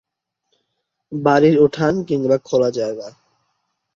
[1.11, 3.07] বাড়ির উঠান কিংবা খোলা জায়গা।